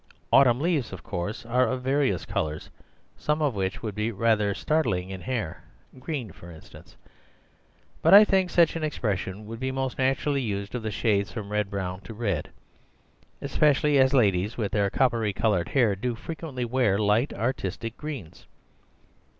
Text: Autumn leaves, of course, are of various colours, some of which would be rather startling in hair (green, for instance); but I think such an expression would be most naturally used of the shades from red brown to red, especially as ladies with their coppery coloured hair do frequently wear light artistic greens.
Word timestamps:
Autumn 0.33 0.59
leaves, 0.59 0.91
of 0.91 1.03
course, 1.03 1.45
are 1.45 1.67
of 1.67 1.83
various 1.83 2.25
colours, 2.25 2.71
some 3.15 3.39
of 3.39 3.53
which 3.53 3.83
would 3.83 3.93
be 3.93 4.11
rather 4.11 4.55
startling 4.55 5.11
in 5.11 5.21
hair 5.21 5.63
(green, 5.99 6.31
for 6.31 6.49
instance); 6.49 6.97
but 8.01 8.11
I 8.11 8.25
think 8.25 8.49
such 8.49 8.75
an 8.75 8.83
expression 8.83 9.45
would 9.45 9.59
be 9.59 9.71
most 9.71 9.99
naturally 9.99 10.41
used 10.41 10.73
of 10.73 10.81
the 10.81 10.89
shades 10.89 11.31
from 11.31 11.51
red 11.51 11.69
brown 11.69 12.01
to 12.01 12.15
red, 12.15 12.49
especially 13.43 13.99
as 13.99 14.11
ladies 14.11 14.57
with 14.57 14.71
their 14.71 14.89
coppery 14.89 15.33
coloured 15.33 15.69
hair 15.69 15.95
do 15.95 16.15
frequently 16.15 16.65
wear 16.65 16.97
light 16.97 17.31
artistic 17.31 17.95
greens. 17.95 18.47